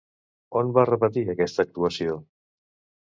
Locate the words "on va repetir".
0.61-1.23